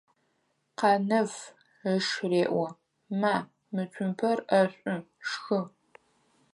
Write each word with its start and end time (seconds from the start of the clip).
Къанэф 0.79 1.33
ыш 1.93 2.07
реӏо: 2.31 2.65
«Ма, 3.19 3.35
мы 3.73 3.83
цумпэр 3.91 4.37
ӏэшӏу, 4.49 5.01
шхы!». 5.27 5.59